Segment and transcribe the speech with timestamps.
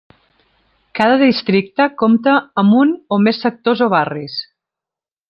[0.99, 4.39] Cada districte compta amb un o més sectors o barris.